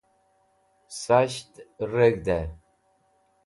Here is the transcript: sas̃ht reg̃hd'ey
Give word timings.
sas̃ht 1.01 1.53
reg̃hd'ey 1.91 2.47